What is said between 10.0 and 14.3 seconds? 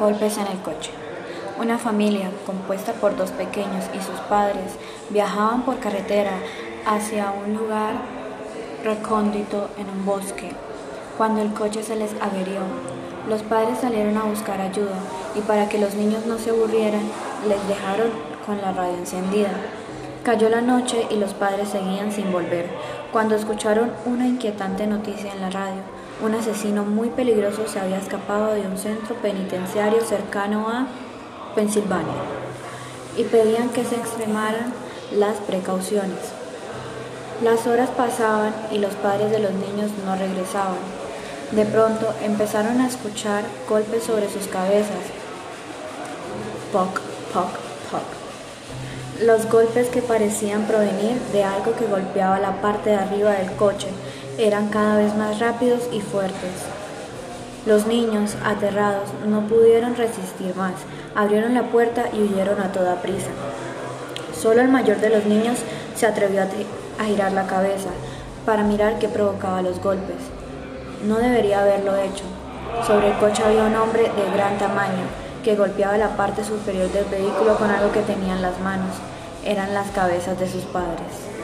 bosque. Cuando el coche se les averió, los padres salieron a